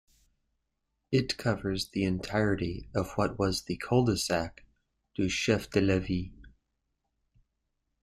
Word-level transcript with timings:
It 1.11 1.37
covers 1.37 1.89
the 1.89 2.05
entirety 2.05 2.89
of 2.95 3.11
what 3.17 3.37
was 3.37 3.65
the 3.65 3.77
cul-de-sac 3.77 4.65
Duchefdelaville. 5.15 6.33